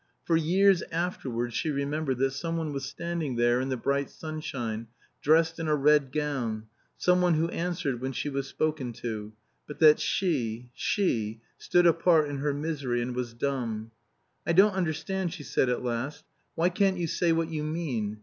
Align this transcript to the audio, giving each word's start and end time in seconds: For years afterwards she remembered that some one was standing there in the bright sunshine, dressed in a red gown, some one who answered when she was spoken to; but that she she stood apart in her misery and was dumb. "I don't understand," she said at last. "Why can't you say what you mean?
For 0.23 0.35
years 0.35 0.81
afterwards 0.91 1.53
she 1.53 1.69
remembered 1.69 2.17
that 2.17 2.31
some 2.31 2.57
one 2.57 2.73
was 2.73 2.85
standing 2.85 3.35
there 3.35 3.61
in 3.61 3.69
the 3.69 3.77
bright 3.77 4.09
sunshine, 4.09 4.87
dressed 5.21 5.59
in 5.59 5.67
a 5.67 5.75
red 5.75 6.11
gown, 6.11 6.65
some 6.97 7.21
one 7.21 7.35
who 7.35 7.49
answered 7.49 8.01
when 8.01 8.11
she 8.11 8.27
was 8.27 8.47
spoken 8.47 8.93
to; 8.93 9.33
but 9.67 9.77
that 9.77 9.99
she 9.99 10.71
she 10.73 11.41
stood 11.59 11.85
apart 11.85 12.29
in 12.31 12.37
her 12.37 12.51
misery 12.51 13.03
and 13.03 13.15
was 13.15 13.35
dumb. 13.35 13.91
"I 14.43 14.53
don't 14.53 14.73
understand," 14.73 15.35
she 15.35 15.43
said 15.43 15.69
at 15.69 15.83
last. 15.83 16.25
"Why 16.55 16.69
can't 16.69 16.97
you 16.97 17.05
say 17.05 17.31
what 17.31 17.51
you 17.51 17.63
mean? 17.63 18.17